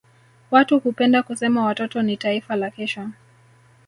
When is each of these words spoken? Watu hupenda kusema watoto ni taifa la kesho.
Watu 0.51 0.79
hupenda 0.79 1.23
kusema 1.23 1.65
watoto 1.65 2.01
ni 2.01 2.17
taifa 2.17 2.55
la 2.55 2.69
kesho. 2.69 3.09